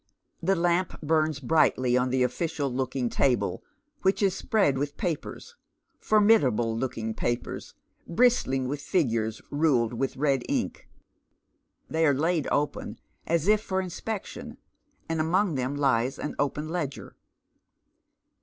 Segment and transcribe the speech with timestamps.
[0.41, 3.61] The lamp bums brightly on the official looking table,
[4.03, 5.55] wliich ia spread with papers—
[6.01, 7.75] ^formidable looking papers,
[8.07, 10.89] bristling with figures, niled with red ink.
[11.87, 14.57] They are laid open, as if for inspec tion,
[15.07, 17.15] and among them lies an open ledger.